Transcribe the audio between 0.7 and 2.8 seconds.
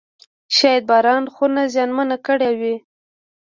باران خونه زیانمنه کړې وي.